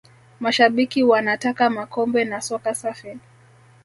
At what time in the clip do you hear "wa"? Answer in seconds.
1.03-1.21